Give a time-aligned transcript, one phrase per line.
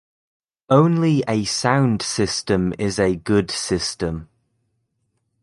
[0.71, 4.29] Only a sound system is a good system.